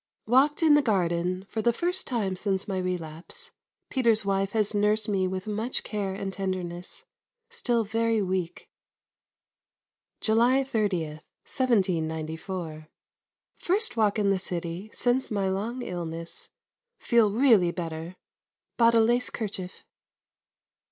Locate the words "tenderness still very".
6.33-8.19